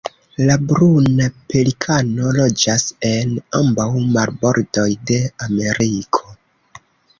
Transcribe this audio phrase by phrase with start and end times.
[0.49, 6.37] La Bruna pelikano loĝas en ambaŭ marbordoj de Ameriko.